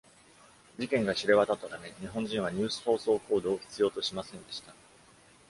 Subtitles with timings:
[0.79, 4.73] 事件が知れ渡ったため、日本人はニュース放送コードを必要としませんでした。